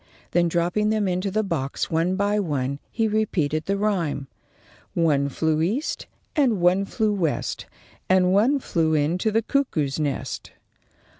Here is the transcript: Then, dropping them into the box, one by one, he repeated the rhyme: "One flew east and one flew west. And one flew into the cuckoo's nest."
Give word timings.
Then, 0.31 0.47
dropping 0.47 0.89
them 0.89 1.07
into 1.07 1.29
the 1.29 1.43
box, 1.43 1.91
one 1.91 2.15
by 2.15 2.39
one, 2.39 2.79
he 2.89 3.07
repeated 3.07 3.65
the 3.65 3.77
rhyme: 3.77 4.27
"One 4.95 5.29
flew 5.29 5.61
east 5.61 6.07
and 6.35 6.59
one 6.59 6.85
flew 6.85 7.13
west. 7.13 7.67
And 8.09 8.33
one 8.33 8.57
flew 8.57 8.95
into 8.95 9.29
the 9.29 9.43
cuckoo's 9.43 9.99
nest." 9.99 10.53